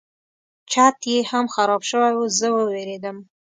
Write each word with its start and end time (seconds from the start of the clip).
چت 0.71 0.97
یې 1.11 1.17
هم 1.31 1.45
خراب 1.53 1.81
شوی 1.89 2.13
و 2.17 2.23
زه 2.37 2.47
وویرېدم. 2.55 3.17